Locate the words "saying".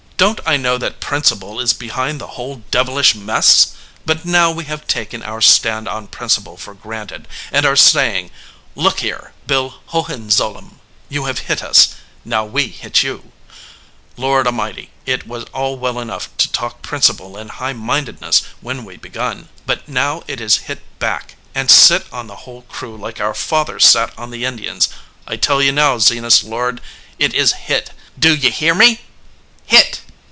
7.75-8.29